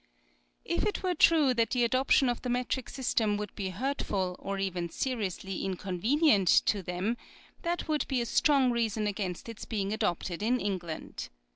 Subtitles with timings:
[0.65, 4.57] If it were true that the adoption of the metric system would be hurtful, or
[4.57, 7.17] even seriously inconvenient, to them,
[7.61, 11.29] that would be a strong reason against its being adopted in England.